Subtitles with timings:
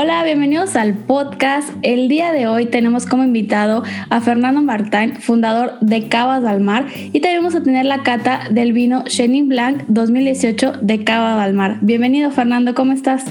[0.00, 1.70] Hola, bienvenidos al podcast.
[1.82, 6.86] El día de hoy tenemos como invitado a Fernando Martín, fundador de Cavas del Mar,
[6.94, 11.56] y también vamos a tener la cata del vino Chenin Blanc 2018 de Cava del
[11.56, 11.78] Mar.
[11.80, 13.24] Bienvenido, Fernando, ¿cómo estás?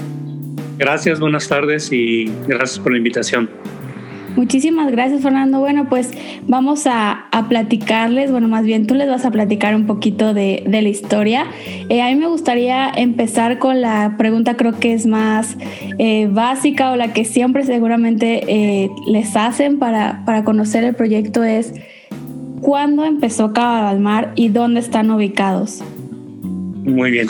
[0.76, 3.48] Gracias, buenas tardes y gracias por la invitación.
[4.36, 5.58] Muchísimas gracias, Fernando.
[5.60, 6.10] Bueno, pues
[6.46, 10.80] vamos a, platicarles, bueno, más bien tú les vas a platicar un poquito de, la
[10.80, 11.46] historia.
[11.88, 15.56] Eh, a mí me gustaría empezar con la pregunta, creo que es más
[15.98, 21.72] eh, básica o la que siempre seguramente eh, les hacen para, conocer el proyecto es,
[22.60, 25.82] ¿cuándo empezó Cabas Balmar y dónde están ubicados?
[26.84, 27.28] Muy bien.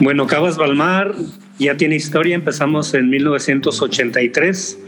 [0.00, 1.14] Bueno, Cabas Balmar
[1.58, 4.78] ya tiene historia, empezamos en 1983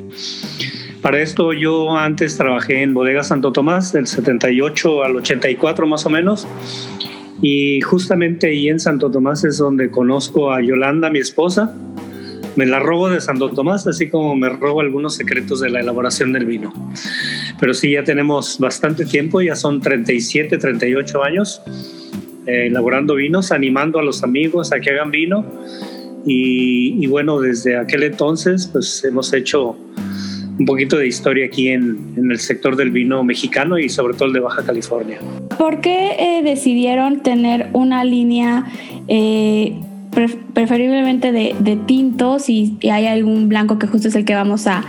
[1.02, 6.10] para esto yo antes trabajé en Bodega Santo Tomás del 78 al 84 más o
[6.10, 6.46] menos.
[7.42, 11.76] Y justamente ahí en Santo Tomás es donde conozco a Yolanda, mi esposa.
[12.54, 16.32] Me la robo de Santo Tomás, así como me robo algunos secretos de la elaboración
[16.32, 16.72] del vino.
[17.58, 21.62] Pero sí, ya tenemos bastante tiempo, ya son 37, 38 años
[22.46, 25.44] eh, elaborando vinos, animando a los amigos a que hagan vino.
[26.24, 29.76] Y, y bueno, desde aquel entonces, pues hemos hecho
[30.62, 34.32] un poquito de historia aquí en, el sector del vino mexicano y sobre todo el
[34.32, 35.18] de Baja California.
[35.58, 38.66] ¿Por qué eh, decidieron tener una línea
[39.08, 39.74] eh,
[40.54, 44.84] preferiblemente de, tintos y, hay algún blanco que justo es el que vamos a,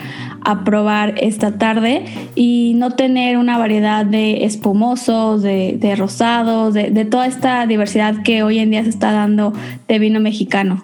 [0.65, 2.03] probar esta tarde
[2.35, 8.59] y no tener una variedad de espumosos, de, rosados, de toda esta diversidad que hoy
[8.59, 9.53] en día se está dando
[9.87, 10.83] de vino mexicano?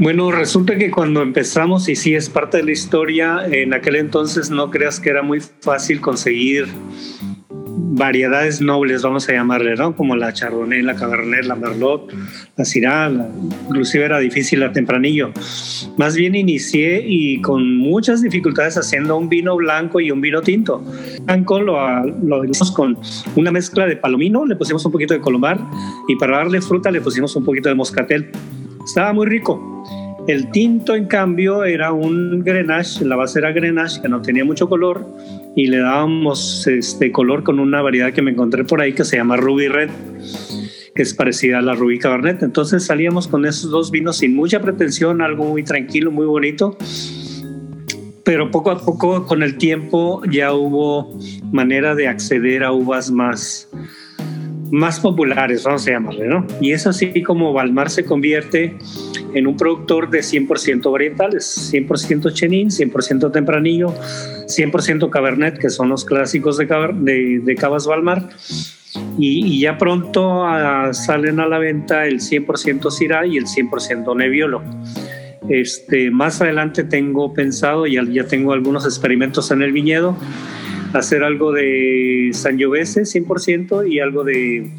[0.00, 4.48] Bueno, resulta que cuando empezamos, y sí es parte de la historia, en aquel entonces
[4.48, 6.68] no creas que era muy fácil conseguir
[7.98, 9.96] variedades nobles, vamos a llamarle, ¿no?
[9.96, 12.12] Como la Chardonnay, la Cabernet, la Merlot,
[12.56, 13.10] la Syrah,
[13.66, 15.32] inclusive era difícil la Tempranillo.
[15.96, 20.80] Más bien inicié y con muchas dificultades haciendo un vino blanco y un vino tinto.
[21.22, 22.96] Blanco lo, lo hicimos con
[23.34, 25.58] una mezcla de palomino, le pusimos un poquito de colomar
[26.06, 28.30] y para darle fruta le pusimos un poquito de moscatel.
[28.88, 29.84] Estaba muy rico
[30.28, 34.68] el tinto, en cambio, era un Grenache, la base era Grenache, que no tenía mucho
[34.68, 35.06] color,
[35.56, 39.16] y le dábamos este color con una variedad que me encontré por ahí que se
[39.16, 39.88] llama Ruby Red,
[40.94, 42.42] que es parecida a la Ruby Cabernet.
[42.42, 46.76] Entonces salíamos con esos dos vinos sin mucha pretensión, algo muy tranquilo, muy bonito.
[48.22, 51.18] Pero poco a poco, con el tiempo, ya hubo
[51.50, 53.70] manera de acceder a uvas más,
[54.70, 56.46] más populares, vamos a llamarle, ¿no?
[56.60, 58.76] Y es así como Balmar se convierte
[59.34, 63.94] en un productor de 100% varietales, 100% Chenin, 100% Tempranillo,
[64.46, 68.28] 100% Cabernet, que son los clásicos de, de, Cabas Balmar.
[69.18, 74.62] Y, ya pronto ah, salen a la venta el 100% Syrah y el 100% Nebbiolo.
[75.48, 80.16] Este, más adelante tengo pensado, y ya tengo algunos experimentos en el viñedo,
[80.92, 84.70] hacer algo de Sangiovese 100% y algo de,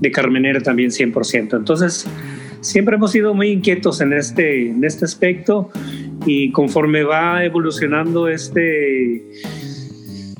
[0.00, 1.56] de Carmenera también 100%.
[1.56, 2.06] Entonces,
[2.60, 5.70] siempre hemos sido muy inquietos en este, en este aspecto
[6.24, 9.22] y conforme va evolucionando este,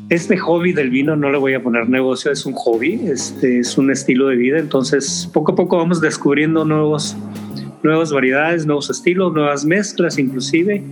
[0.09, 3.77] este hobby del vino, no le voy a poner negocio, es un hobby, este, es
[3.77, 7.17] un estilo de vida, entonces poco a poco vamos descubriendo nuevos,
[7.83, 10.83] nuevas variedades, nuevos estilos, nuevas mezclas inclusive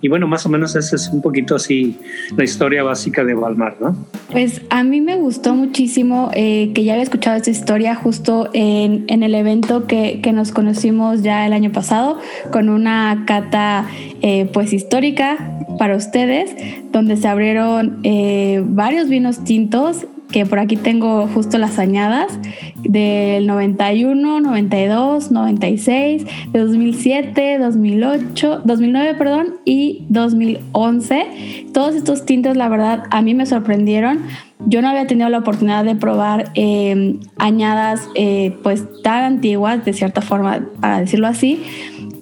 [0.00, 1.98] y bueno, más o menos esa es un poquito así
[2.36, 3.96] la historia básica de Walmart, ¿no?
[4.30, 9.04] Pues a mí me gustó muchísimo eh, que ya había escuchado esta historia justo en,
[9.08, 12.18] en el evento que, que, nos conocimos ya el año pasado
[12.50, 13.86] con una cata
[14.22, 16.54] eh, pues histórica para ustedes,
[16.92, 22.38] donde se abrieron eh, varios vinos tintos que por aquí tengo justo las añadas
[22.82, 31.66] del 91, 92, 96, de 2007, 2008, 2009, perdón, y 2011.
[31.72, 34.20] Todos estos tintes, la verdad, a mí me sorprendieron.
[34.66, 39.92] Yo no había tenido la oportunidad de probar eh, añadas eh, pues tan antiguas, de
[39.94, 41.62] cierta forma, para decirlo así,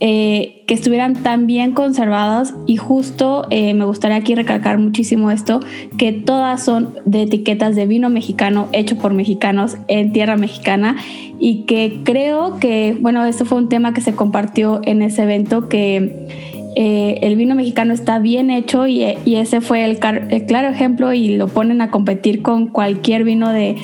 [0.00, 5.60] eh, que estuvieran tan bien conservadas y justo eh, me gustaría aquí recalcar muchísimo esto,
[5.96, 10.96] que todas son de etiquetas de vino mexicano hecho por mexicanos en tierra mexicana
[11.40, 15.68] y que creo que, bueno, esto fue un tema que se compartió en ese evento
[15.68, 16.28] que
[16.76, 21.48] eh, el vino mexicano está bien hecho y, ese fue el, claro ejemplo y lo
[21.48, 23.76] ponen a competir con cualquier vino de,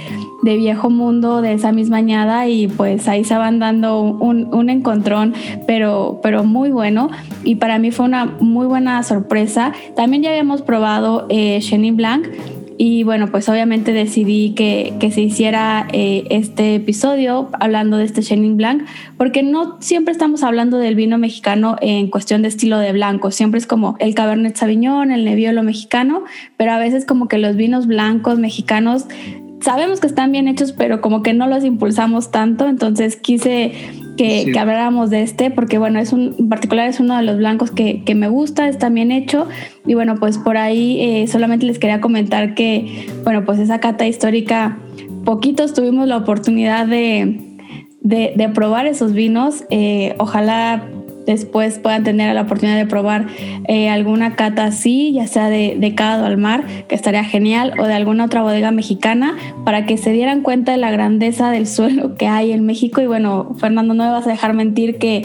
[0.43, 5.33] viejo mundo de esa misma añada y pues ahí se van dando un, encontrón
[5.67, 7.09] pero, pero muy bueno
[7.45, 9.73] y para mí fue una muy buena sorpresa.
[9.97, 12.27] También ya habíamos probado eh, Chenin Blanc
[12.77, 18.57] y bueno, pues obviamente decidí que, se hiciera eh, este episodio hablando de este Chenin
[18.57, 18.85] Blanc,
[19.17, 23.59] porque no siempre estamos hablando del vino mexicano en cuestión de estilo de blanco, siempre
[23.59, 26.25] es como el Cabernet Sauvignon, el Nebbiolo mexicano,
[26.57, 29.07] pero a veces como que los vinos blancos mexicanos
[29.61, 33.73] sabemos que están bien hechos, pero como que no los impulsamos tanto, entonces quise
[34.17, 37.71] que, habláramos de este, porque bueno, es un, en particular es uno de los blancos
[37.71, 39.49] que, me gusta, está bien hecho.
[39.87, 44.07] Y bueno, pues por ahí eh, solamente les quería comentar que, bueno, pues esa cata
[44.07, 44.79] histórica,
[45.25, 47.41] poquitos tuvimos la oportunidad de,
[48.01, 49.65] de, probar esos vinos.
[49.71, 50.89] Eh, ojalá
[51.27, 53.27] después puedan tener la oportunidad de probar
[53.67, 57.85] eh, alguna cata así, ya sea de, de Cado al Mar, que estaría genial, o
[57.85, 62.17] de alguna otra bodega mexicana, para que se dieran cuenta de la grandeza del suelo
[62.17, 63.01] que hay en México.
[63.01, 65.25] Y bueno, Fernando, no me vas a dejar mentir que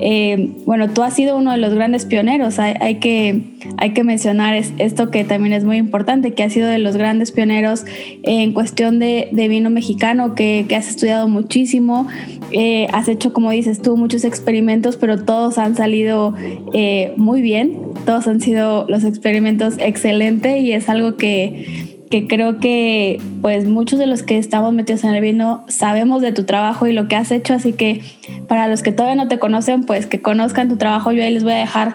[0.00, 2.58] eh, bueno, tú has sido uno de los grandes pioneros.
[2.58, 3.40] Hay, que,
[3.76, 7.32] hay que mencionar esto que también es muy importante, que has sido de los grandes
[7.32, 7.84] pioneros
[8.22, 12.08] en cuestión de, vino mexicano, que, has estudiado muchísimo,
[12.52, 16.34] eh, has hecho, como dices tú, muchos experimentos, pero todos han salido
[16.72, 17.76] eh, muy bien,
[18.06, 23.98] todos han sido los experimentos excelentes y es algo que que creo que pues muchos
[24.00, 27.14] de los que estamos metidos en el vino sabemos de tu trabajo y lo que
[27.14, 28.02] has hecho, así que
[28.48, 31.44] para los que todavía no te conocen, pues que conozcan tu trabajo, yo ahí les
[31.44, 31.94] voy a dejar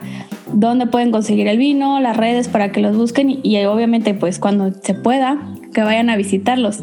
[0.53, 4.71] dónde pueden conseguir el vino, las redes para que los busquen y, obviamente pues cuando
[4.71, 5.37] se pueda
[5.73, 6.81] que vayan a visitarlos.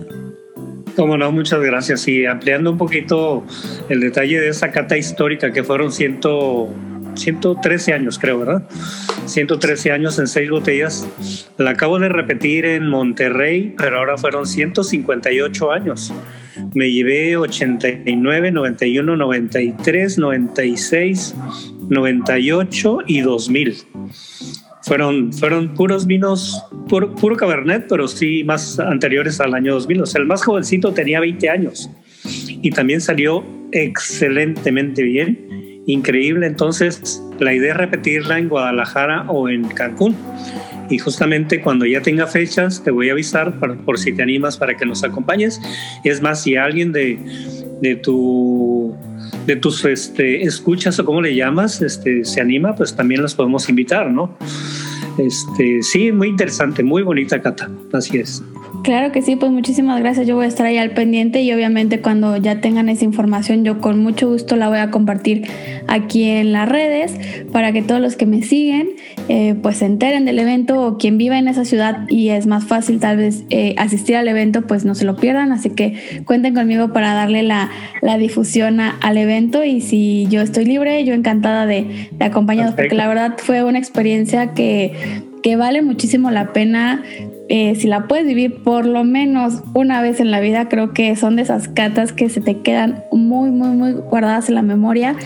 [0.95, 2.07] Como no, muchas gracias.
[2.07, 3.45] Y ampliando un poquito
[3.89, 6.69] el detalle de esa cata histórica que fueron ciento
[7.15, 8.69] 113 años, creo, ¿verdad?
[9.27, 11.07] 113 años en seis botellas.
[11.59, 16.13] La acabo de repetir en Monterrey, pero ahora fueron 158 años.
[16.75, 21.35] Me llevé 89, 91, 93, 96,
[21.89, 23.77] 98 y 2000.
[24.83, 30.03] Fueron, fueron puros vinos, puro, puro Cabernet, pero sí más anteriores al año 2000.
[30.03, 31.89] O el más jovencito tenía 20 años
[32.25, 36.47] y también salió excelentemente bien increíble.
[36.47, 40.17] Entonces, la idea es repetirla en Guadalajara o en Cancún.
[40.91, 44.77] Y justamente cuando ya tenga fechas, te voy a avisar por, si te animas para
[44.77, 45.61] que nos acompañes.
[46.05, 47.19] Es más, si alguien de,
[47.81, 48.95] de tu
[49.47, 53.69] de tus este, escuchas o cómo le llamas, este, se anima, pues también los podemos
[53.69, 54.37] invitar, ¿no?
[55.19, 58.43] Este, sí, muy interesante, muy bonita Cata, así es.
[58.83, 60.27] Claro que sí, pues muchísimas gracias.
[60.27, 63.81] Yo voy a estar ahí al pendiente y obviamente cuando ya tengan esa información yo
[63.81, 65.47] con mucho gusto la voy a compartir
[65.87, 67.15] aquí en las redes
[67.53, 68.91] para que todos los que me siguen
[69.29, 72.65] eh, pues se enteren del evento o quien viva en esa ciudad y es más
[72.65, 75.53] fácil tal vez eh, asistir al evento pues no se lo pierdan.
[75.53, 77.71] Así que cuenten conmigo para darle la,
[78.19, 83.09] difusión al evento y si yo estoy libre, yo encantada de, de acompañarlos porque la
[83.09, 84.93] verdad fue una experiencia que,
[85.43, 87.03] que vale muchísimo la pena
[87.49, 91.15] eh, si la puedes vivir por lo menos una vez en la vida, creo que
[91.17, 95.17] son de esas catas que se te quedan muy, muy, muy guardadas en la memoria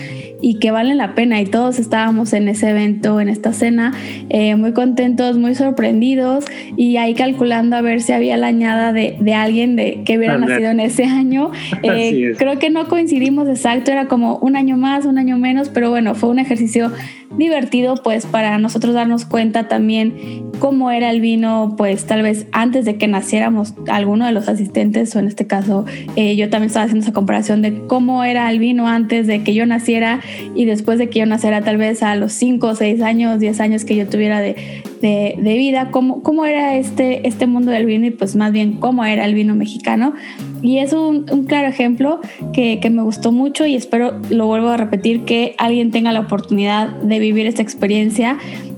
[0.41, 1.41] y que valen la pena.
[1.41, 3.93] Y todos estábamos en ese evento, en esta cena,
[4.29, 6.45] eh, muy contentos, muy sorprendidos
[6.75, 10.37] y ahí calculando a ver si había la añada de, de alguien de, que hubiera
[10.37, 11.51] nacido en ese año.
[11.83, 15.89] Eh, creo que no coincidimos exacto, era como un año más, un año menos, pero
[15.89, 16.91] bueno, fue un ejercicio
[17.37, 22.85] divertido pues para nosotros darnos cuenta también cómo era el vino pues tal vez antes
[22.85, 26.85] de que naciéramos alguno de los asistentes o en este caso eh, yo también estaba
[26.85, 30.19] haciendo esa comparación de cómo era el vino antes de que yo naciera
[30.55, 33.85] y después de que yo naciera tal vez a los 5, 6 años, 10 años
[33.85, 34.55] que yo tuviera de,
[35.01, 39.05] de, vida, cómo, cómo era este, este mundo del vino y pues más bien cómo
[39.05, 40.13] era el vino mexicano.
[40.61, 42.19] Y es un, un claro ejemplo
[42.53, 46.21] que, que, me gustó mucho y espero, lo vuelvo a repetir, que alguien tenga la
[46.21, 48.37] oportunidad de vivir esta experiencia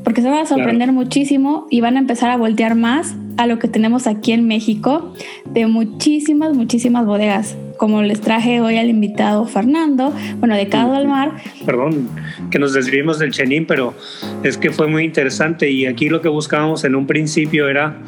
[0.10, 3.60] porque se van a sorprender muchísimo y van a empezar a voltear más a lo
[3.60, 5.14] que tenemos aquí en México
[5.46, 11.08] de muchísimas, muchísimas bodegas como les traje hoy al invitado Fernando, bueno, de Cado al
[11.08, 11.34] Mar.
[11.64, 12.10] Perdón
[12.50, 13.94] que nos desvimos del Chenín, pero
[14.42, 18.00] es que fue muy interesante y aquí lo que buscábamos en un principio era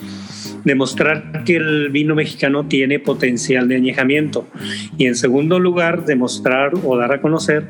[0.63, 4.48] demostrar que el vino mexicano tiene potencial de añejamiento
[4.98, 7.67] y en segundo lugar demostrar o dar a conocer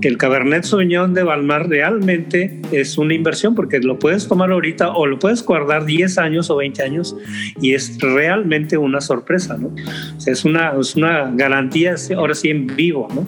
[0.00, 4.92] que el Cabernet Sauvignon de Balmar realmente es una inversión porque lo puedes tomar ahorita
[4.92, 7.16] o lo puedes guardar 10 años o 20 años
[7.60, 9.70] y es realmente una sorpresa, ¿no?
[10.26, 13.26] es una, es una garantía ahora sí en vivo, ¿no?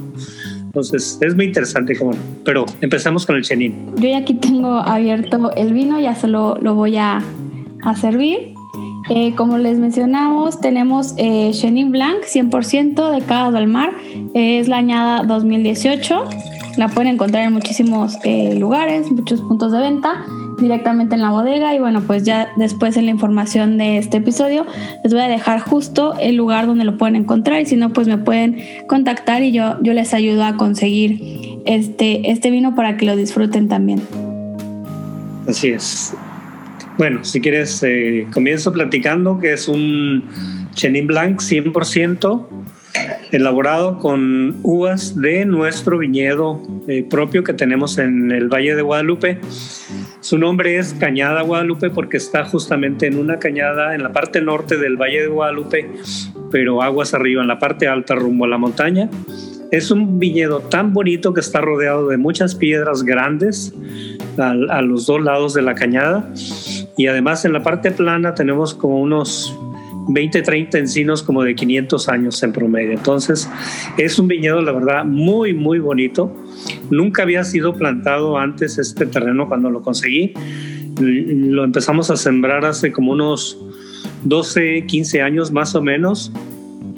[0.64, 2.12] Entonces es muy interesante como
[2.44, 3.92] Pero empezamos con el Chenin.
[3.96, 7.20] Yo ya aquí tengo abierto el vino, ya solo lo voy a,
[7.82, 8.54] a servir.
[9.12, 13.90] Eh, como les mencionamos, tenemos eh, Chenin Blanc 100% de Cadas del Mar.
[14.34, 16.24] es la añada 2018.
[16.76, 20.24] La pueden encontrar en muchísimos eh, lugares, muchos puntos de venta
[20.60, 24.66] directamente en la bodega y bueno pues ya después en la información de este episodio
[25.02, 28.06] les voy a dejar justo el lugar donde lo pueden encontrar y si no pues
[28.06, 33.06] me pueden contactar y yo, yo les ayudo a conseguir este, este vino para que
[33.06, 34.02] lo disfruten también.
[35.48, 36.14] Así es.
[37.00, 40.22] Bueno, si quieres eh, comienzo platicando que es un
[40.74, 42.46] Chenin Blanc 100%
[43.32, 49.38] elaborado con uvas de nuestro viñedo eh, propio que tenemos en el Valle de Guadalupe.
[50.20, 54.76] Su nombre es Cañada Guadalupe porque está justamente en una cañada en la parte norte
[54.76, 55.90] del Valle de Guadalupe,
[56.50, 59.08] pero aguas arriba, en la parte alta rumbo a la montaña.
[59.70, 63.72] Es un viñedo tan bonito que está rodeado de muchas piedras grandes
[64.36, 66.28] a, a los dos lados de la cañada
[66.96, 69.56] y además en la parte plana tenemos como unos
[70.08, 72.92] 20, 30 encinos como de 500 años en promedio.
[72.92, 73.48] Entonces,
[73.98, 76.34] es un viñedo, la verdad, muy, muy bonito.
[76.90, 80.34] Nunca había sido plantado antes este terreno cuando lo conseguí.
[81.00, 83.58] Lo empezamos a sembrar hace como unos
[84.24, 86.32] 12, 15 años más o menos.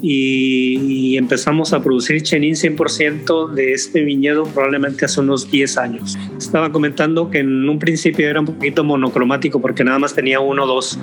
[0.05, 6.19] Y, empezamos a producir Chenin 100% de este viñedo probablemente hace unos 10 años.
[6.37, 10.65] Estaba comentando que en un principio era un poquito monocromático porque nada más tenía uno
[10.65, 10.99] o dos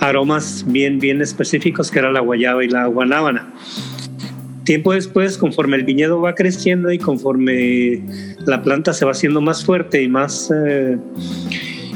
[0.00, 3.52] aromas bien, bien específicos que era la guayaba y la guanábana.
[4.64, 8.02] Tiempo después, conforme el viñedo va creciendo y conforme
[8.46, 10.52] la planta se va haciendo más fuerte y más...
[10.54, 10.98] Eh,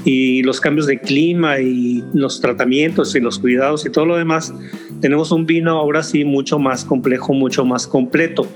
[0.04, 4.52] y los cambios de clima y los tratamientos y los cuidados y todo lo demás,
[5.00, 8.47] tenemos un vino ahora sí mucho más complejo, mucho más completo.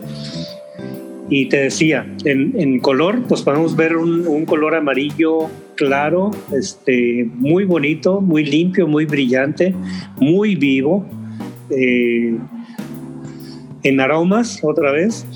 [1.31, 8.21] Y te decía, en, color, pues podemos ver un, color amarillo claro, este, muy bonito,
[8.21, 9.75] muy limpio, muy brillante,
[10.19, 11.05] muy vivo.
[11.71, 12.37] Eh,
[13.83, 15.27] en aromas, otra vez,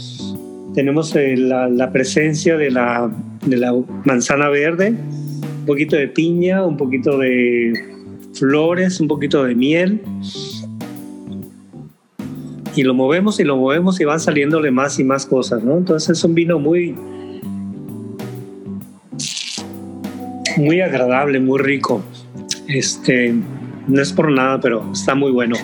[0.75, 3.11] tenemos eh, la, presencia de la,
[3.47, 7.73] de la manzana verde, un poquito de piña, un poquito de
[8.35, 10.00] flores, un poquito de miel
[12.78, 15.76] y lo movemos y lo movemos y van saliéndole más y más cosas, ¿no?
[15.76, 16.95] Entonces es un vino muy,
[20.58, 22.02] muy agradable, muy rico.
[22.66, 23.34] Este,
[23.86, 25.56] no es por nada, pero está muy bueno.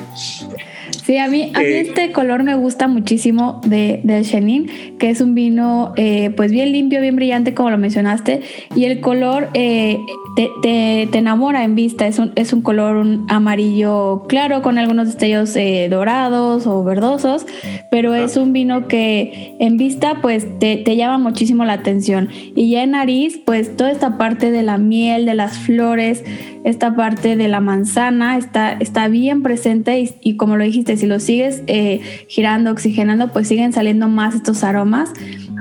[1.05, 5.11] Sí, a mí, a mí eh, este color me gusta muchísimo de, del Chenin, que
[5.11, 8.41] es un vino eh, pues bien limpio, bien brillante, como lo mencionaste,
[8.75, 9.99] y el color eh,
[10.35, 15.07] te, te, enamora en vista, es un, es un color un amarillo claro con algunos
[15.09, 15.55] destellos
[15.91, 17.47] dorados o verdosos,
[17.91, 22.31] pero es un vino que en vista pues te, te llama muchísimo la atención.
[22.55, 26.25] Y ya en nariz, pues toda esta parte de la miel, de las flores,
[26.65, 31.21] esta parte de la manzana está, está bien presente y, como lo dijiste, si lo
[31.21, 35.11] sigues eh, girando, oxigenando, pues siguen saliendo más estos aromas.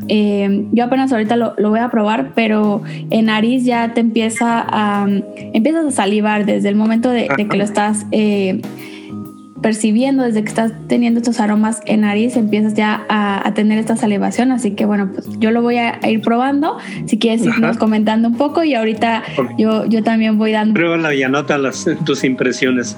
[0.10, 5.08] Eh, yo apenas ahorita lo, voy a probar, pero en nariz ya te empieza a,
[5.54, 8.62] empiezas a salivar desde el momento de, que lo estás eh,
[9.64, 14.52] percibiendo, desde que estás teniendo estos aromas en nariz, empiezas ya a, tener esta salivación.
[14.52, 16.78] Así que bueno, pues yo lo voy a ir probando.
[17.06, 19.24] Si quieres irnos comentando un poco y ahorita
[19.58, 20.74] yo, yo también voy dando.
[20.74, 22.98] Pruébala y anota las, tus impresiones.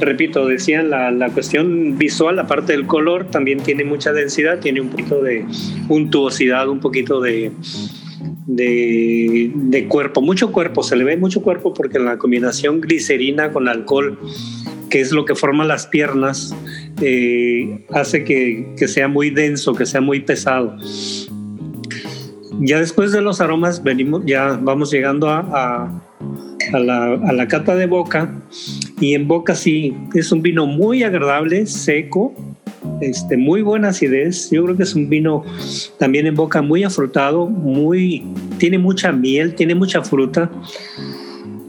[0.00, 4.80] Repito, decían la, la cuestión visual, la parte del color, también tiene mucha densidad, tiene
[4.80, 5.46] un poquito de
[5.88, 7.52] untuosidad, un poquito de
[8.46, 13.68] de, de, cuerpo, mucho cuerpo, se le ve mucho cuerpo porque la combinación glicerina con
[13.68, 14.18] alcohol
[14.92, 16.54] que es lo que forma las piernas,
[17.00, 20.76] eh, hace que, sea muy denso, que sea muy pesado.
[22.60, 25.88] Ya después de los aromas venimos, ya vamos llegando a,
[26.74, 28.30] a, la, a la cata de boca
[29.00, 32.34] y en boca sí es un vino muy agradable, seco,
[33.00, 34.50] este, muy buena acidez.
[34.50, 35.42] Yo creo que es un vino
[35.98, 38.26] también en boca muy afrutado, muy,
[38.58, 40.50] tiene mucha miel, tiene mucha fruta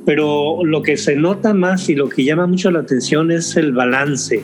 [0.05, 3.71] pero lo que se nota más y lo que llama mucho la atención es el
[3.71, 4.43] balance,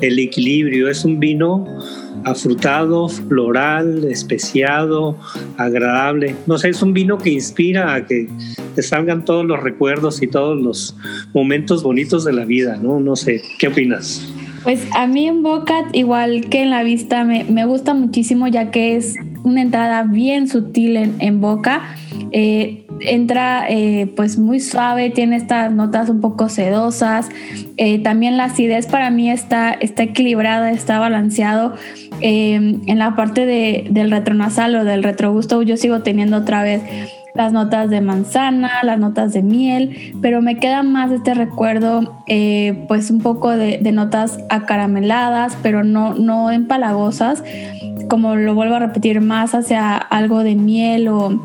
[0.00, 0.88] el equilibrio.
[0.88, 1.66] Es un vino
[2.24, 5.16] afrutado, floral, especiado,
[5.56, 6.36] agradable.
[6.46, 8.28] No sé, es un vino que inspira a que
[8.74, 10.96] te salgan todos los recuerdos y todos los
[11.34, 13.00] momentos bonitos de la vida, ¿no?
[13.00, 14.32] No sé, ¿qué opinas?
[14.62, 18.70] Pues a mí en boca, igual que en la vista, me, me gusta muchísimo ya
[18.70, 21.96] que es una entrada bien sutil en, boca.
[22.30, 27.28] Eh, entra eh, pues muy suave, tiene estas notas un poco sedosas.
[27.76, 31.74] Eh, también la acidez para mí está, está equilibrada, está balanceado.
[32.20, 36.82] en la parte de, del retronasal o del retrogusto yo sigo teniendo otra vez
[37.34, 42.84] las notas de manzana, las notas de miel, pero me queda más este recuerdo, eh,
[42.88, 47.42] pues un poco de, notas acarameladas, pero no, no empalagosas,
[48.08, 51.40] como lo vuelvo a repetir, más hacia algo de miel o,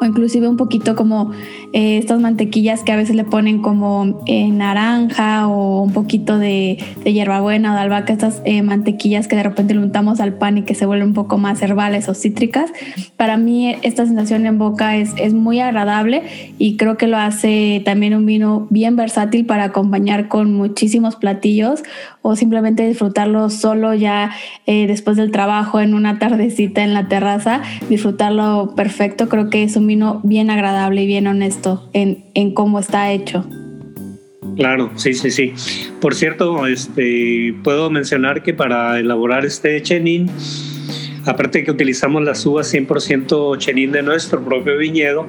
[0.00, 1.30] o inclusive un poquito como
[1.76, 6.78] eh, estas mantequillas que a veces le ponen como eh, naranja o un poquito de,
[7.04, 10.62] hierbabuena o de albahaca, estas eh, mantequillas que de repente le untamos al pan y
[10.62, 12.70] que se vuelven un poco más herbales o cítricas.
[13.16, 16.22] Para mí esta sensación en boca es, es muy agradable
[16.60, 21.82] y creo que lo hace también un vino bien versátil para acompañar con muchísimos platillos
[22.22, 24.30] o simplemente disfrutarlo solo ya
[24.66, 29.28] después del trabajo en una tardecita en la terraza, disfrutarlo perfecto.
[29.28, 33.44] Creo que es un vino bien agradable y bien honesto en, cómo está hecho.
[34.56, 35.52] Claro, sí, sí, sí.
[36.00, 40.30] Por cierto, este, puedo mencionar que para elaborar este chenin,
[41.26, 45.26] aparte de que utilizamos las uvas 100% chenin de nuestro propio viñedo,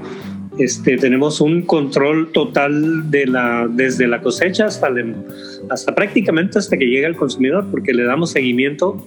[0.59, 4.89] este, tenemos un control total de la, desde la cosecha hasta,
[5.69, 9.05] hasta prácticamente hasta que llega al consumidor, porque le damos seguimiento.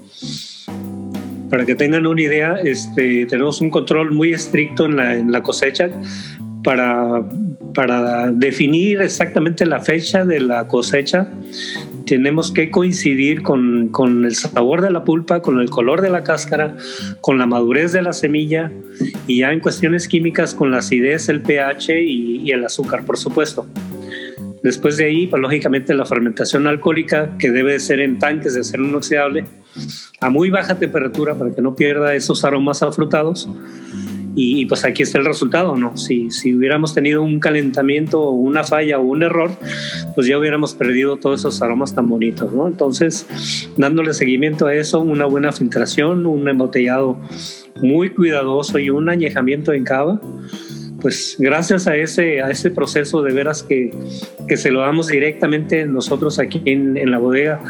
[1.48, 5.42] Para que tengan una idea, este, tenemos un control muy estricto en la, en la
[5.42, 5.88] cosecha
[6.62, 7.22] para,
[7.74, 11.28] para definir exactamente la fecha de la cosecha,
[12.06, 16.22] tenemos que coincidir con, con, el sabor de la pulpa, con el color de la
[16.22, 16.76] cáscara,
[17.20, 18.72] con la madurez de la semilla
[19.26, 23.18] y ya en cuestiones químicas con la acidez, el pH y, y el azúcar, por
[23.18, 23.66] supuesto.
[24.62, 28.84] Después de ahí, pues, lógicamente la fermentación alcohólica, que debe ser en tanques de acero
[28.84, 29.44] inoxidable,
[30.20, 33.48] a muy baja temperatura para que no pierda esos aromas afrutados
[34.34, 35.96] y, pues aquí está el resultado, ¿no?
[35.96, 39.50] Si, si hubiéramos tenido un calentamiento una falla o un error,
[40.14, 42.66] pues ya hubiéramos perdido todos esos aromas tan bonitos, ¿no?
[42.66, 43.26] Entonces,
[43.76, 47.18] dándole seguimiento a eso, una buena filtración, un embotellado
[47.82, 50.20] muy cuidadoso y un añejamiento en cava,
[51.00, 53.92] pues gracias a ese, a ese proceso de veras que,
[54.46, 57.60] que se lo damos directamente nosotros aquí en, en la bodega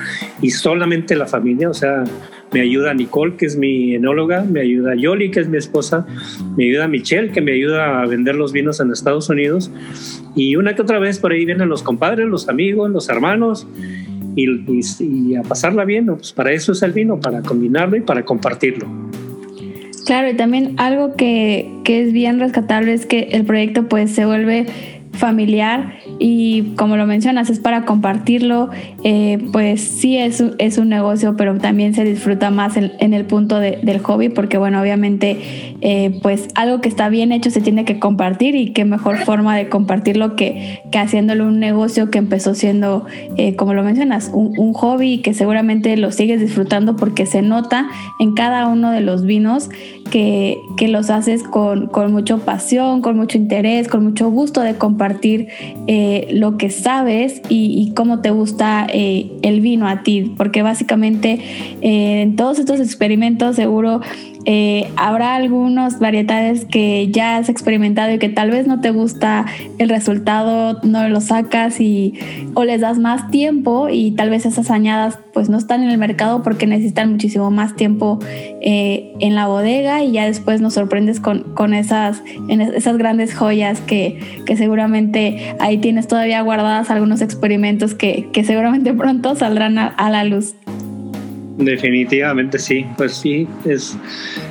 [0.41, 2.05] y solamente la familia, o sea,
[2.53, 6.07] me ayuda Nicole, que es mi enóloga, me ayuda Yoli, que es mi esposa,
[6.57, 9.71] me ayuda Michelle, que me ayuda a vender los vinos en Estados Unidos.
[10.35, 13.67] Y una que otra vez por ahí vienen los compadres, los amigos, los hermanos,
[14.35, 16.07] y, a pasarla bien.
[16.07, 18.87] Pues para eso es el vino, para combinarlo y para compartirlo.
[20.09, 24.25] Claro, y también algo que, que es bien rescatable es que el proyecto pues se
[24.25, 24.64] vuelve
[25.12, 28.70] familiar y como lo mencionas, es para compartirlo,
[29.04, 33.59] eh, pues sí es, es un negocio, pero también se disfruta más en, el punto
[33.61, 37.98] del hobby, porque bueno, obviamente eh, pues algo que está bien hecho se tiene que
[37.98, 43.07] compartir y qué mejor forma de compartirlo que, que haciéndolo un negocio que empezó siendo,
[43.37, 47.88] eh, como lo mencionas, un, un hobby que seguramente lo sigues disfrutando porque se nota
[48.18, 49.70] en cada uno de los vinos
[50.11, 54.74] que, que los haces con, con, mucho pasión, con mucho interés, con mucho gusto de
[54.74, 55.48] compartir
[56.31, 61.40] lo que sabes y, cómo te gusta eh, el vino a ti, porque básicamente
[61.81, 64.01] eh, en todos estos experimentos seguro
[64.51, 69.45] eh, habrá algunas variedades que ya has experimentado y que tal vez no te gusta
[69.77, 72.15] el resultado, no lo sacas y
[72.55, 75.99] o les das más tiempo y tal vez esas añadas pues no están en el
[75.99, 78.21] mercado porque necesitan muchísimo más tiempo
[78.63, 83.83] eh, en la bodega y ya después nos sorprendes con, con esas, esas grandes joyas
[83.83, 90.09] que, que, seguramente ahí tienes todavía guardadas algunos experimentos que, que seguramente pronto saldrán a
[90.09, 90.55] la luz.
[91.59, 93.99] Definitivamente sí, pues sí, es,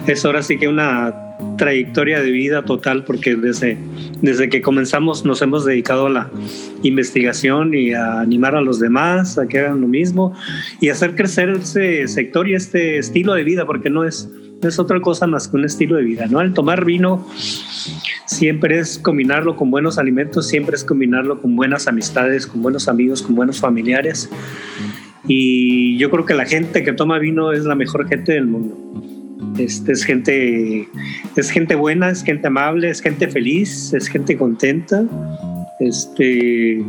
[0.08, 1.14] es ahora sí que una
[1.58, 3.78] trayectoria de vida total porque desde,
[4.22, 6.30] desde que comenzamos nos hemos dedicado a la
[6.84, 10.34] investigación y a animar a los demás a que hagan lo mismo
[10.82, 14.30] y hacer crecer ese sector y este estilo de vida porque no es,
[14.62, 16.42] no es otra cosa más que un estilo de vida, ¿no?
[16.42, 17.26] El tomar vino
[18.26, 23.22] siempre es combinarlo con buenos alimentos, siempre es combinarlo con buenas amistades, con buenos amigos,
[23.22, 24.30] con buenos familiares
[25.28, 28.78] y yo creo que la gente que toma vino es la mejor gente del mundo.
[29.58, 30.88] Este, es gente
[31.36, 35.06] es gente buena, es gente amable, es gente feliz, es gente contenta.
[35.80, 36.82] Este,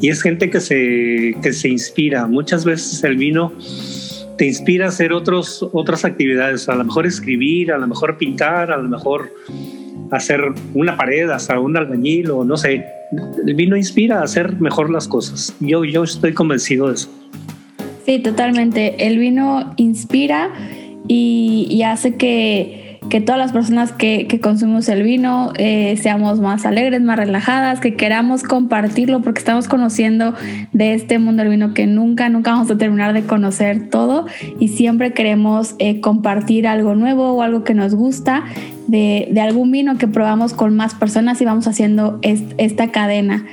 [0.00, 2.26] y es gente que se, que se inspira.
[2.26, 3.52] Muchas veces el vino
[4.38, 8.72] te inspira a hacer otros, otras actividades, a lo mejor escribir, a lo mejor pintar,
[8.72, 9.30] a lo mejor
[10.10, 10.40] hacer
[10.74, 12.84] una pared, hasta un albañil o no sé.
[13.46, 15.54] El vino inspira a hacer mejor las cosas.
[15.60, 17.10] Yo, yo estoy convencido de eso.
[18.04, 19.06] Sí, totalmente.
[19.06, 20.50] El vino inspira
[21.08, 26.64] y, hace que, que todas las personas que, que consumimos el vino eh, seamos más
[26.64, 30.34] alegres, más relajadas, que queramos compartirlo porque estamos conociendo
[30.72, 34.26] de este mundo del vino que nunca, nunca vamos a terminar de conocer todo
[34.58, 38.44] y siempre queremos eh, compartir algo nuevo o algo que nos gusta
[38.86, 43.44] de, de, algún vino que probamos con más personas y vamos haciendo esta cadena.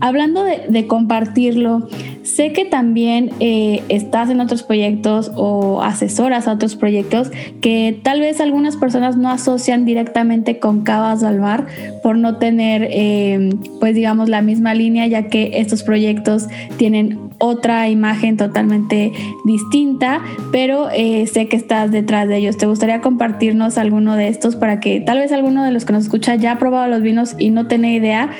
[0.00, 1.88] Hablando de, compartirlo,
[2.22, 8.20] sé que también eh, estás en otros proyectos o asesoras a otros proyectos que tal
[8.20, 11.66] vez algunas personas no asocian directamente con Cavas al Mar
[12.02, 17.88] por no tener, eh, pues digamos, la misma línea, ya que estos proyectos tienen otra
[17.88, 19.12] imagen totalmente
[19.44, 20.20] distinta,
[20.52, 22.56] pero eh, sé que estás detrás de ellos.
[22.56, 26.04] ¿Te gustaría compartirnos alguno de estos para que tal vez alguno de los que nos
[26.04, 28.30] escucha ya ha probado los vinos y no tiene idea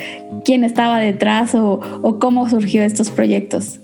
[0.44, 1.80] quién estaba detrás o,
[2.20, 3.80] cómo surgió estos proyectos?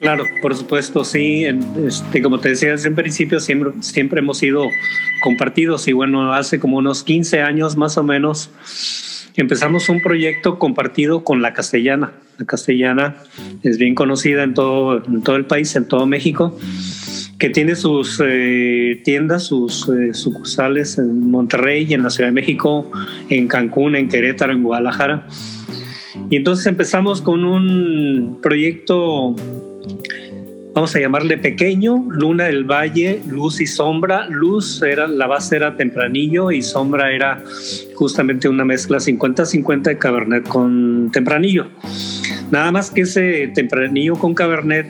[0.00, 1.46] Claro, por supuesto, sí.
[1.86, 4.64] Este, como te decía el principio, siempre, siempre hemos sido
[5.22, 8.50] compartidos y bueno, hace como unos 15 años más o menos
[9.36, 12.12] empezamos un proyecto compartido con la castellana.
[12.38, 13.16] La castellana
[13.62, 16.58] es bien conocida en todo, en todo el país, en todo México,
[17.38, 22.90] que tiene sus eh, tiendas, sus eh, sucursales en Monterrey, en la Ciudad de México,
[23.28, 25.26] en Cancún, en Querétaro, en Guadalajara.
[26.30, 29.34] Y entonces empezamos con un proyecto
[30.74, 34.26] vamos a llamarle pequeño, Luna del Valle, Luz y Sombra.
[34.28, 37.42] Luz era, la base era Tempranillo y Sombra era
[37.94, 41.66] justamente una mezcla 50-50 de Cabernet con Tempranillo.
[42.50, 44.86] Nada más que ese Tempranillo con Cabernet,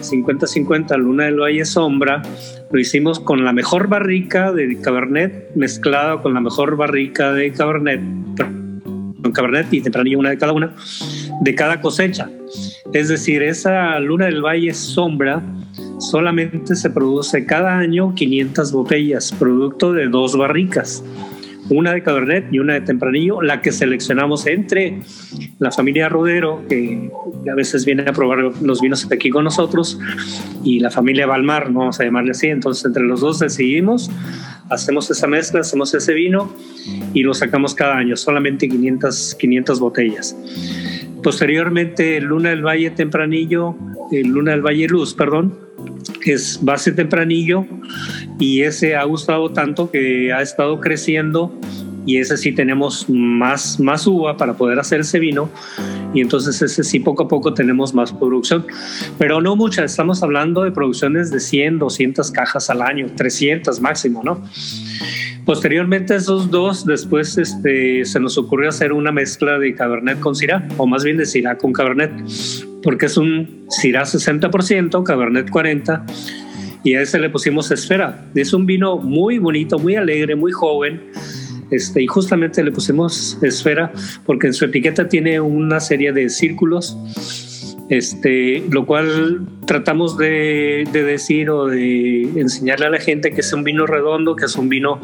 [0.00, 2.22] 50-50, Luna del Valle, Sombra,
[2.70, 8.00] lo hicimos con la mejor barrica de Cabernet mezclada con la mejor barrica de Cabernet,
[9.22, 10.74] con Cabernet y Tempranillo, una de cada una,
[11.40, 12.28] de cada cosecha.
[12.92, 15.42] Es decir, esa luna del valle sombra
[15.98, 21.04] solamente se produce cada año 500 botellas, producto de dos barricas,
[21.70, 25.00] una de Cabernet y una de Tempranillo, la que seleccionamos entre
[25.58, 27.10] la familia Rodero, que
[27.50, 29.98] a veces viene a probar los vinos aquí con nosotros,
[30.64, 32.48] y la familia Balmar, vamos a llamarle así.
[32.48, 34.10] Entonces, entre los dos decidimos,
[34.70, 36.52] hacemos esa mezcla, hacemos ese vino
[37.14, 40.36] y lo sacamos cada año, solamente 500, 500 botellas.
[41.22, 43.76] Posteriormente, Luna del Valle Tempranillo,
[44.10, 45.56] Luna del Valle Luz, perdón,
[46.26, 47.66] es base tempranillo
[48.38, 51.52] y ese ha gustado tanto que ha estado creciendo
[52.04, 55.48] y ese sí tenemos más, más uva para poder hacer ese vino
[56.14, 58.66] y entonces ese sí poco a poco tenemos más producción,
[59.18, 64.22] pero no mucha, estamos hablando de producciones de 100, 200 cajas al año, 300 máximo,
[64.22, 64.42] ¿no?
[65.44, 70.66] Posteriormente esos dos, después este, se nos ocurrió hacer una mezcla de Cabernet con Syrah,
[70.76, 72.12] o más bien de Syrah con Cabernet,
[72.82, 76.04] porque es un Syrah 60%, Cabernet 40%,
[76.84, 78.24] y a ese le pusimos Esfera.
[78.34, 81.10] Es un vino muy bonito, muy alegre, muy joven,
[81.70, 83.92] este, y justamente le pusimos Esfera
[84.26, 86.96] porque en su etiqueta tiene una serie de círculos
[87.88, 93.64] este, lo cual tratamos de, decir o de enseñarle a la gente que es un
[93.64, 95.00] vino redondo, que es un vino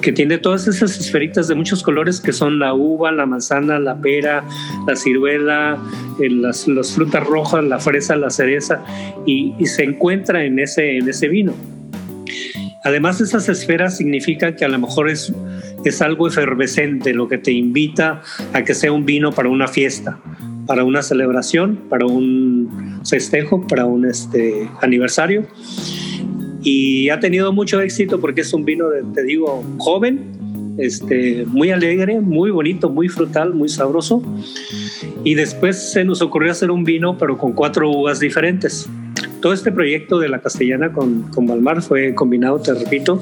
[0.00, 4.00] que tiene todas esas esferitas de muchos colores que son la uva, la manzana, la
[4.00, 4.44] pera,
[4.86, 5.78] la ciruela,
[6.18, 8.84] las, frutas rojas, la fresa, la cereza,
[9.26, 11.54] y, se encuentra en ese, en ese vino.
[12.84, 15.32] Además, esas esferas significa que a lo mejor es,
[15.84, 20.18] es algo efervescente, lo que te invita a que sea un vino para una fiesta
[20.66, 25.44] para una celebración, para un festejo, para un este, aniversario.
[26.62, 31.70] Y ha tenido mucho éxito porque es un vino, de, te digo, joven, este, muy
[31.70, 34.22] alegre, muy bonito, muy frutal, muy sabroso.
[35.24, 38.88] Y después se nos ocurrió hacer un vino, pero con cuatro uvas diferentes.
[39.40, 43.20] Todo este proyecto de la castellana con, con Balmar fue combinado, te repito,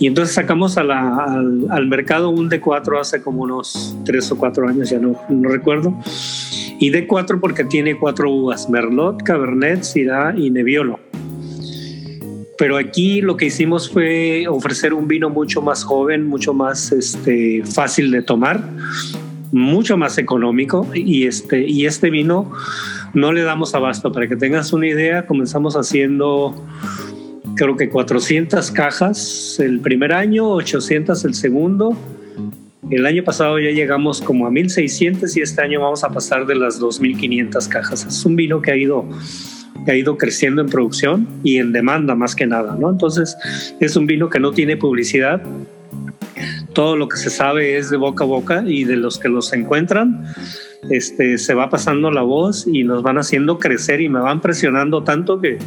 [0.00, 4.90] y entonces sacamos al, al, mercado un D4 hace como unos tres o cuatro años,
[4.90, 5.94] ya no, no recuerdo.
[6.80, 10.98] Y D4 porque tiene cuatro uvas, Merlot, Cabernet, Syrah y Nebbiolo.
[12.58, 17.62] Pero aquí lo que hicimos fue ofrecer un vino mucho más joven, mucho más este,
[17.64, 18.62] fácil de tomar,
[19.52, 22.52] mucho más económico y este, y este vino
[23.12, 24.12] no le damos abasto.
[24.12, 26.54] Para que tengas una idea, comenzamos haciendo
[27.54, 31.96] creo que 400 cajas el primer año, 800 el segundo.
[32.90, 36.54] El año pasado ya llegamos como a 1600 y este año vamos a pasar de
[36.54, 38.06] las 2500 cajas.
[38.06, 39.08] Es un vino que ha ido
[39.84, 42.90] que ha ido creciendo en producción y en demanda más que nada, ¿no?
[42.90, 43.36] Entonces,
[43.80, 45.42] es un vino que no tiene publicidad.
[46.72, 49.52] Todo lo que se sabe es de boca a boca y de los que los
[49.52, 50.26] encuentran,
[50.90, 55.02] este, se va pasando la voz y nos van haciendo crecer y me van presionando
[55.02, 55.58] tanto que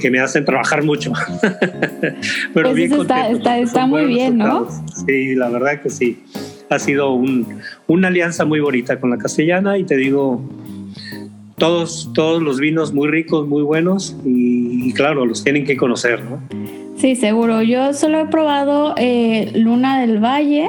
[0.00, 1.12] que me hacen trabajar mucho.
[2.54, 4.68] Pero pues eso está, está, muy bien, ¿no?
[5.06, 6.22] Sí, la verdad que sí.
[6.68, 10.42] Ha sido un, una alianza muy bonita con la castellana y te digo,
[11.56, 16.40] todos, todos los vinos muy ricos, muy buenos y, claro, los tienen que conocer, ¿no?
[16.96, 17.62] Sí, seguro.
[17.62, 20.68] Yo solo he probado eh, Luna del Valle.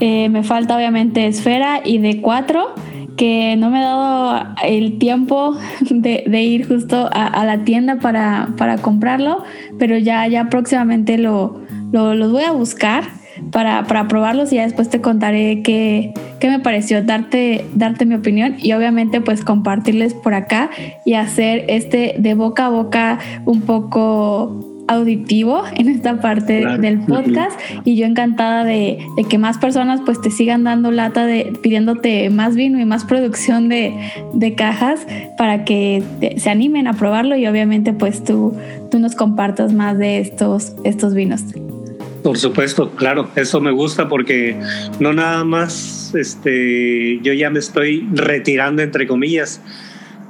[0.00, 2.74] Eh, me falta obviamente Esfera y de cuatro
[3.16, 5.56] que no me he dado el tiempo
[5.90, 9.44] de, ir justo a, la tienda para, para, comprarlo,
[9.78, 11.60] pero ya, ya próximamente lo,
[11.92, 13.04] lo, los voy a buscar
[13.50, 18.14] para, para, probarlos y ya después te contaré qué, qué me pareció, darte, darte mi
[18.14, 20.70] opinión y obviamente pues compartirles por acá
[21.04, 27.58] y hacer este de boca a boca un poco auditivo en esta parte del podcast
[27.84, 32.54] y yo encantada de, que más personas pues te sigan dando lata de pidiéndote más
[32.54, 33.92] vino y más producción de,
[34.56, 35.06] cajas
[35.38, 36.02] para que
[36.36, 38.54] se animen a probarlo y obviamente pues tú,
[38.90, 41.42] tú nos compartas más de estos, estos vinos.
[42.22, 44.56] Por supuesto, claro, eso me gusta porque
[45.00, 49.60] no nada más este, yo ya me estoy retirando entre comillas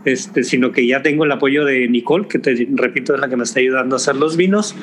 [0.04, 3.36] este, sino que ya tengo el apoyo de Nicole, que te repito es la que
[3.36, 4.74] me está ayudando a hacer los vinos.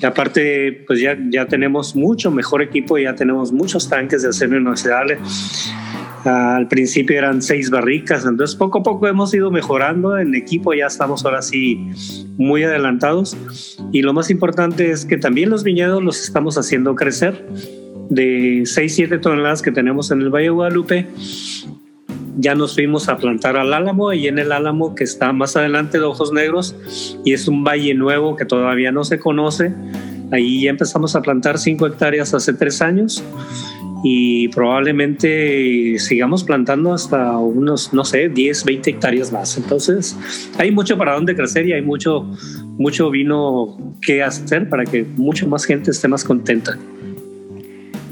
[0.00, 4.58] Y aparte, pues ya, ya tenemos mucho mejor equipo, ya tenemos muchos tanques de acero
[4.58, 5.18] inoxidable.
[6.24, 10.86] al principio eran seis barricas, entonces poco a poco hemos ido mejorando en equipo, ya
[10.86, 11.90] estamos ahora sí
[12.38, 13.36] muy adelantados.
[13.92, 17.46] Y lo más importante es que también los viñedos los estamos haciendo crecer
[18.08, 21.06] de 6, 7 toneladas que tenemos en el Valle de Guadalupe
[22.36, 25.98] ya nos fuimos a plantar al Álamo y en el Álamo que está más adelante
[25.98, 26.76] de Ojos Negros
[27.24, 29.72] y es un valle nuevo que todavía no se conoce.
[30.32, 33.22] Ahí ya empezamos a plantar 5 hectáreas hace tres años
[34.02, 39.56] y probablemente sigamos plantando hasta unos, no sé, 10, 20 hectáreas más.
[39.56, 40.16] Entonces
[40.58, 42.30] hay mucho para dónde crecer y hay mucho,
[42.76, 46.78] mucho vino que hacer para que mucha más gente esté más contenta.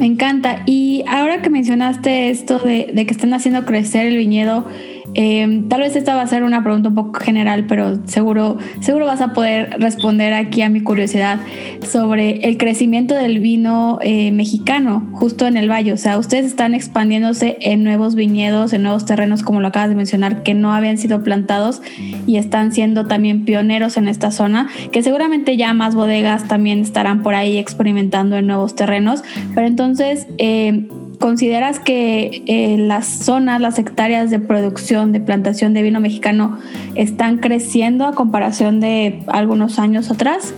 [0.02, 0.64] Me encanta.
[0.66, 4.66] Y ahora que mencionaste esto de, que están haciendo crecer el viñedo,
[5.14, 9.06] Em, tal vez esta va a ser una pregunta un poco general, pero seguro, seguro
[9.06, 11.40] vas a poder responder aquí a mi curiosidad
[11.86, 15.92] sobre el crecimiento del vino eh, mexicano justo en el valle.
[15.92, 19.96] O sea, ustedes están expandiéndose en nuevos viñedos, en nuevos terrenos, como lo acabas de
[19.96, 21.82] mencionar, que no habían sido plantados
[22.26, 27.22] y están siendo también pioneros en esta zona, que seguramente ya más bodegas también estarán
[27.22, 29.22] por ahí experimentando en nuevos terrenos.
[29.54, 30.88] Pero entonces, eh,
[31.22, 36.58] ¿Consideras que eh, las zonas, las hectáreas de producción, de plantación de vino mexicano
[36.96, 40.52] están creciendo a comparación de algunos años atrás?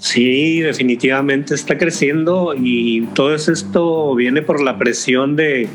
[0.00, 5.68] Sí, definitivamente está creciendo y todo esto viene por la presión de,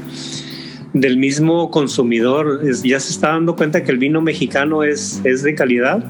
[0.94, 2.64] del mismo consumidor.
[2.84, 6.04] ya se está dando cuenta que el vino mexicano es, es de calidad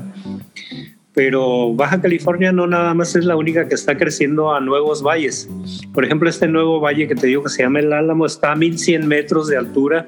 [1.20, 5.50] pero Baja California no nada más es la única que está creciendo a nuevos valles.
[5.94, 8.56] Por ejemplo, este nuevo valle que te digo que se llama El Álamo está a
[8.56, 10.08] 1100 metros de altura.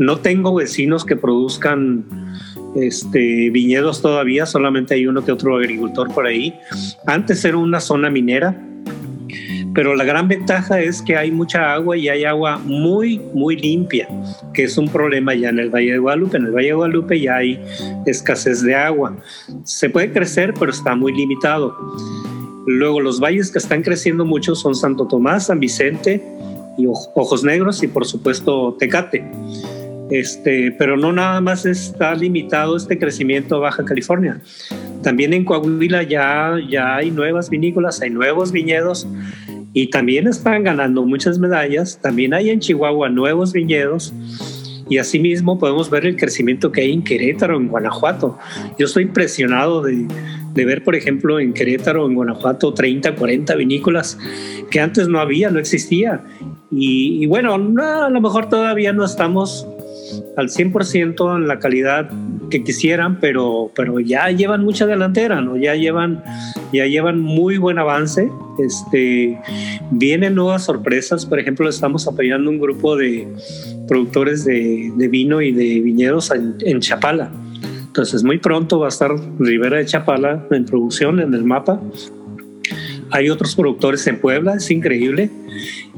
[0.00, 2.04] No tengo vecinos que produzcan
[2.74, 6.52] este, viñedos todavía, solamente hay uno que otro agricultor por ahí.
[7.06, 8.60] Antes era una zona minera,
[9.74, 14.08] pero la gran ventaja es que hay mucha agua y hay agua muy, muy limpia,
[14.52, 16.36] que es un problema ya en el Valle de Guadalupe.
[16.36, 17.62] En el Valle de Guadalupe ya hay
[18.06, 19.16] escasez de agua.
[19.64, 21.74] Se puede crecer, pero está muy limitado.
[22.66, 26.22] Luego los valles que están creciendo mucho son Santo Tomás, San Vicente
[26.76, 29.24] y Ojos Negros y por supuesto Tecate.
[30.10, 34.40] Este, pero no nada más está limitado este crecimiento a Baja California.
[35.02, 39.06] También en Coahuila ya, ya hay nuevas vinícolas, hay nuevos viñedos
[39.72, 41.98] y también están ganando muchas medallas.
[42.00, 44.12] También hay en Chihuahua nuevos viñedos
[44.88, 48.38] y asimismo podemos ver el crecimiento que hay en Querétaro, en Guanajuato.
[48.78, 50.06] Yo estoy impresionado de,
[50.54, 54.18] de ver, por ejemplo, en Querétaro, en Guanajuato, 30, 40 vinícolas
[54.70, 56.24] que antes no había, no existía.
[56.70, 59.66] Y, bueno, a lo mejor todavía no estamos
[60.36, 62.10] al 100% en la calidad
[62.60, 65.56] quisieran, pero, pero ya llevan mucha delantera, ¿no?
[65.56, 66.22] Ya llevan,
[66.72, 68.30] ya llevan muy buen avance.
[68.58, 69.38] Este,
[69.90, 73.26] vienen nuevas sorpresas, por ejemplo, estamos apoyando un grupo de
[73.88, 77.30] productores de, vino y de viñedos en, Chapala.
[77.86, 81.80] Entonces, muy pronto va a estar Rivera de Chapala en producción en el mapa.
[83.12, 85.30] Hay otros productores en Puebla, es increíble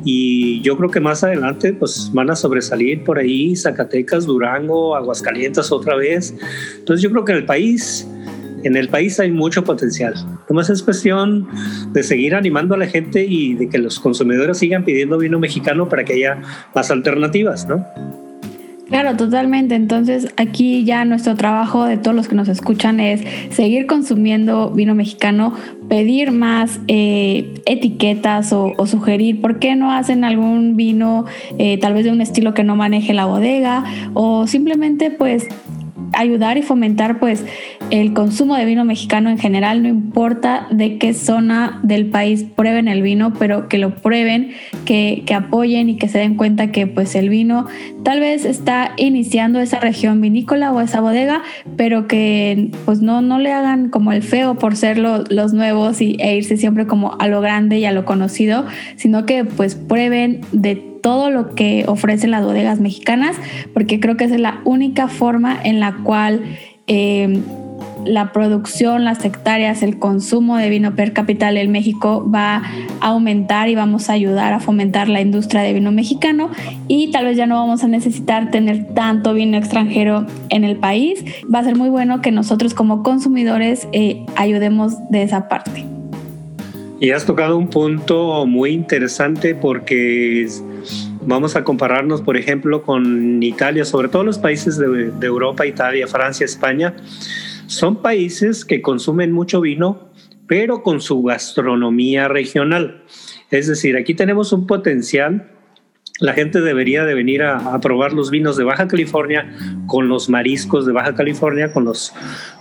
[0.05, 5.71] y yo creo que más adelante pues van a sobresalir por ahí Zacatecas, Durango, Aguascalientes
[5.71, 6.35] otra vez.
[6.79, 8.07] Entonces yo creo que en el país,
[8.65, 10.15] en el país hay mucho potencial.
[10.45, 11.49] Además es cuestión
[11.93, 15.89] de seguir animando a la gente y de que los consumidores sigan pidiendo vino mexicano
[15.89, 16.43] para que haya
[16.75, 18.24] más alternativas, ¿no?
[18.95, 19.75] Claro, totalmente.
[19.75, 24.95] Entonces aquí ya nuestro trabajo de todos los que nos escuchan es seguir consumiendo vino
[24.95, 25.53] mexicano,
[25.89, 31.25] pedir más eh, etiquetas o, sugerir por qué no hacen algún vino
[31.59, 35.49] eh, tal vez de un estilo que no maneje la bodega o simplemente pues
[36.17, 37.45] ayudar y fomentar pues
[37.91, 42.89] el consumo de vino mexicano en general, no importa de qué zona del país prueben
[42.89, 44.53] el vino, pero que lo prueben,
[44.85, 47.67] que, que apoyen y que se den cuenta que pues el vino
[48.05, 51.43] tal vez está iniciando esa región vinícola o esa bodega,
[51.77, 56.17] pero que pues no, no le hagan como el feo por ser los nuevos y,
[56.21, 60.41] e irse siempre como a lo grande y a lo conocido, sino que pues prueben
[60.53, 63.37] de todo lo que ofrecen las bodegas mexicanas,
[63.75, 66.41] porque creo que es la única forma en la cual
[66.87, 67.43] eh,
[68.07, 72.63] la producción, las hectáreas, el consumo de vino per cápita en México va
[73.03, 76.49] a aumentar y vamos a ayudar a fomentar la industria de vino mexicano
[76.89, 81.23] y tal vez ya no vamos a necesitar tener tanto vino extranjero en el país.
[81.55, 85.85] Va a ser muy bueno que nosotros como consumidores eh, ayudemos de esa parte.
[86.99, 90.49] Y has tocado un punto muy interesante porque
[91.27, 96.45] vamos a compararnos, por ejemplo, con Italia, sobre todo los países de, Europa, Italia, Francia,
[96.45, 96.95] España.
[97.67, 100.09] Son países que consumen mucho vino,
[100.47, 103.03] pero con su gastronomía regional.
[103.51, 105.51] Es decir, aquí tenemos un potencial
[106.21, 109.53] la gente debería de venir a, probar los vinos de Baja California
[109.87, 112.13] con los mariscos de Baja California, con, los,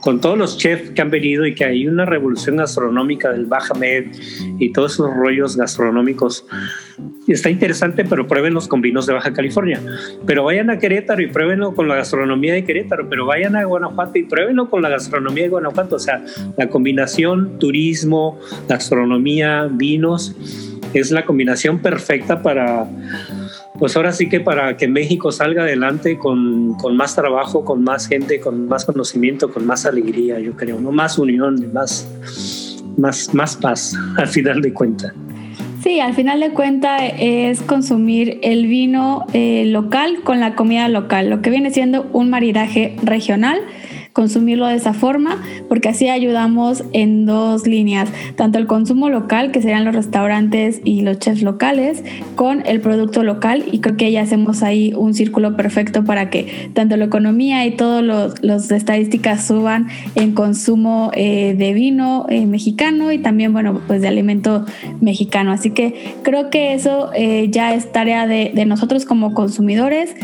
[0.02, 3.76] con todos los chefs que han venido y que hay una revolución gastronómica del Baja
[3.76, 4.08] Med
[4.58, 6.48] y todos esos rollos gastronómicos.
[7.28, 9.80] Está interesante, pero pruébenlos con vinos de Baja California.
[10.26, 14.18] Pero vayan a Querétaro y pruébenlo con la gastronomía de Querétaro, pero vayan a Guanajuato
[14.18, 15.98] y pruébenlo con la gastronomía de Guanajuato.
[15.98, 16.26] O sea,
[16.58, 20.36] la combinación turismo, gastronomía, vinos,
[20.94, 22.88] es la combinación perfecta para
[23.80, 28.40] pues ahora sí que para que México salga adelante con, más trabajo, con más gente,
[28.40, 30.92] con más conocimiento, con más alegría, yo creo, ¿no?
[30.92, 32.08] Más unión, más,
[32.98, 35.14] más, más paz, al final de cuentas.
[35.84, 41.30] Sí, al final de cuentas es consumir el vino eh, local con la comida local,
[41.30, 43.60] lo que viene siendo un maridaje regional
[44.14, 49.62] consumirlo de esa forma, porque así ayudamos en dos líneas, tanto el consumo local, que
[49.62, 52.04] serían los restaurantes y los chefs locales,
[52.36, 56.70] con el producto local, y creo que ya hacemos ahí un círculo perfecto para que
[56.74, 58.04] tanto la economía y todas
[58.42, 64.08] las estadísticas suban en consumo eh, de vino eh, mexicano y también, bueno, pues de
[64.08, 64.66] alimento
[65.02, 65.52] mexicano.
[65.52, 70.16] Así que creo que eso eh, ya es tarea de, de nosotros como consumidores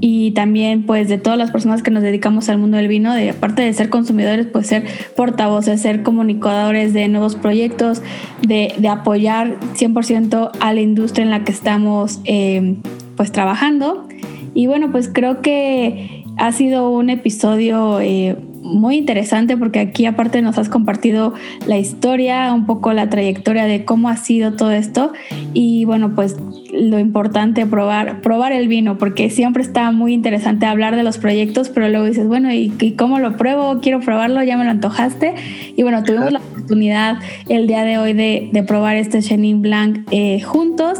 [0.00, 3.30] y también pues de todas las personas que nos dedicamos al mundo del vino, de
[3.30, 4.84] aparte de ser consumidores, pues ser
[5.16, 8.02] portavoces, ser comunicadores de nuevos proyectos,
[8.42, 12.76] de, de apoyar 100% a la industria en la que estamos eh,
[13.16, 14.06] pues trabajando.
[14.54, 20.42] Y bueno, pues creo que ha sido un episodio eh, muy interesante porque aquí aparte
[20.42, 21.34] nos has compartido
[21.66, 25.12] la historia, un poco la trayectoria de cómo ha sido todo esto
[25.54, 26.36] y bueno, pues
[26.72, 31.68] lo importante probar probar el vino porque siempre está muy interesante hablar de los proyectos,
[31.68, 33.80] pero luego dices, bueno, ¿y, cómo lo pruebo?
[33.80, 35.34] Quiero probarlo, ya me lo antojaste
[35.76, 37.18] y bueno, tuvimos la oportunidad
[37.48, 40.98] el día de hoy de, de probar este Chenin Blanc eh, juntos,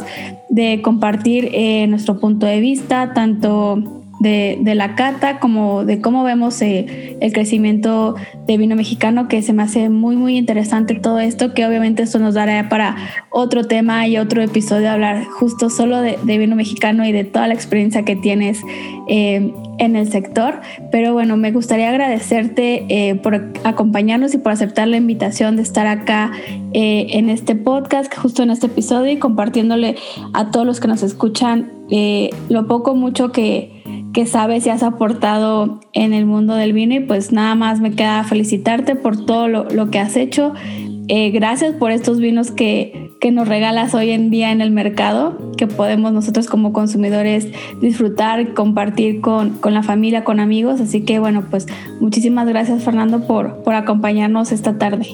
[0.49, 6.61] de compartir eh, nuestro punto de vista, tanto de, la cata, como de cómo vemos
[6.61, 11.53] eh, el crecimiento de vino mexicano, que se me hace muy, muy interesante todo esto,
[11.53, 12.95] que obviamente esto nos dará para
[13.29, 17.53] otro tema y otro episodio, hablar justo solo de, vino mexicano y de toda la
[17.53, 18.61] experiencia que tienes
[19.09, 20.61] eh, en el sector.
[20.91, 25.87] Pero bueno, me gustaría agradecerte eh, por acompañarnos y por aceptar la invitación de estar
[25.87, 26.31] acá
[26.71, 29.95] en este podcast, justo en este episodio y compartiéndole
[30.33, 31.71] a todos los que nos escuchan
[32.49, 33.79] lo poco, mucho que
[34.13, 37.91] que sabes y has aportado en el mundo del vino y pues nada más me
[37.91, 40.53] queda felicitarte por todo lo, que has hecho.
[41.11, 45.51] Eh, gracias por estos vinos que, que, nos regalas hoy en día en el mercado,
[45.57, 47.47] que podemos nosotros como consumidores
[47.81, 50.79] disfrutar, compartir con, con la familia, con amigos.
[50.79, 51.65] Así que bueno, pues
[51.99, 55.07] muchísimas gracias Fernando por, por acompañarnos esta tarde.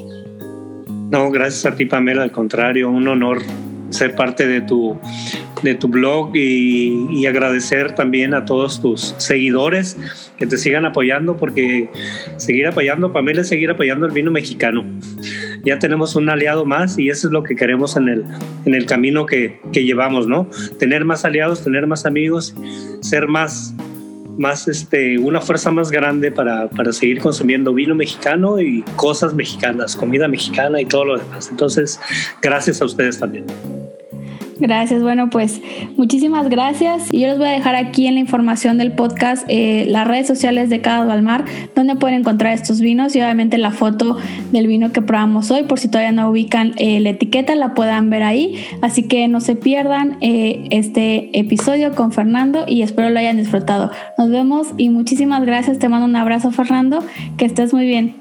[1.12, 3.42] No, gracias a ti Pamela, al contrario, un honor
[3.90, 5.00] ser parte de tu,
[5.64, 9.98] de tu blog y, agradecer también a todos tus seguidores
[10.38, 11.90] que te sigan apoyando porque
[12.38, 14.86] seguir apoyando, Pamela, es seguir apoyando el vino mexicano.
[15.64, 18.26] Ya tenemos un aliado más y eso es lo que queremos en el,
[18.66, 20.48] en el camino que, que llevamos, ¿no?
[20.78, 22.56] Tener más aliados, tener más amigos,
[23.02, 23.74] ser más
[24.38, 29.96] más este, una fuerza más grande para, para, seguir consumiendo vino mexicano y cosas mexicanas,
[29.96, 31.50] comida mexicana y todo lo demás.
[31.50, 32.00] Entonces,
[32.42, 33.46] gracias a ustedes también.
[34.58, 35.62] Gracias, bueno, pues
[35.98, 37.10] muchísimas gracias.
[37.12, 40.28] Y yo les voy a dejar aquí en la información del podcast eh, las redes
[40.28, 41.44] sociales de Cada Balmar,
[41.76, 44.18] donde pueden encontrar estos vinos y obviamente la foto
[44.52, 48.10] del vino que probamos hoy, por si todavía no ubican eh, la etiqueta, la puedan
[48.10, 48.66] ver ahí.
[48.82, 53.92] Así que no se pierdan eh, este episodio con Fernando y espero lo hayan disfrutado.
[54.18, 55.80] Nos vemos y muchísimas gracias.
[55.80, 57.04] Te mando un abrazo, Fernando.
[57.38, 58.16] Que estés muy bien.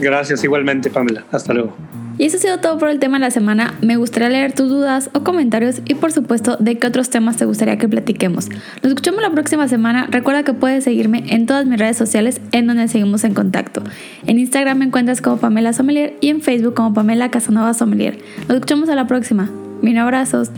[0.00, 1.24] Gracias, igualmente, Pamela.
[1.30, 1.72] Hasta luego.
[2.18, 3.74] Y eso ha sido todo por el tema de la semana.
[3.80, 7.44] Me gustaría leer tus dudas o comentarios y por supuesto de qué otros temas te
[7.44, 8.48] gustaría que platiquemos.
[8.82, 10.06] Nos escuchamos la próxima semana.
[10.10, 13.82] Recuerda que puedes seguirme en todas mis redes sociales en donde seguimos en contacto.
[14.26, 18.18] En Instagram me encuentras como Pamela Sommelier y en Facebook como Pamela Casanova Sommelier.
[18.48, 19.50] Nos escuchamos a la próxima.
[19.80, 20.50] Mil abrazos.